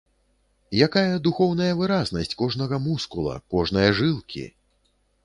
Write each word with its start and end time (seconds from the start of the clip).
Якая 0.85 1.11
духоўная 1.27 1.67
выразнасць 1.81 2.33
кожнага 2.41 2.79
мускула, 2.87 3.37
кожнае 3.57 3.85
жылкі! 4.01 4.43